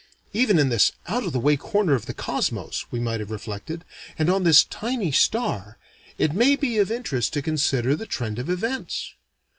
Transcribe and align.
"Even 0.33 0.57
in 0.57 0.69
this 0.69 0.93
out 1.07 1.23
of 1.23 1.31
the 1.31 1.39
way 1.39 1.55
corner 1.55 1.93
of 1.93 2.07
the 2.07 2.13
Cosmos," 2.15 2.87
we 2.89 2.99
might 2.99 3.19
have 3.19 3.29
reflected, 3.29 3.85
"and 4.17 4.31
on 4.31 4.41
this 4.43 4.63
tiny 4.63 5.11
star, 5.11 5.77
it 6.17 6.33
may 6.33 6.55
be 6.55 6.79
of 6.79 6.89
interest 6.89 7.33
to 7.33 7.41
consider 7.43 7.95
the 7.95 8.07
trend 8.07 8.39
of 8.39 8.49
events." 8.49 9.13